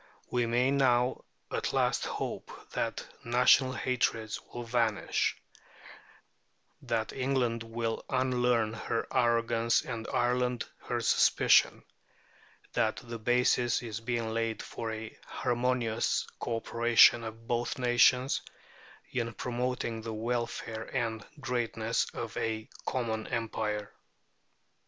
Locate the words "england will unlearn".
7.13-8.73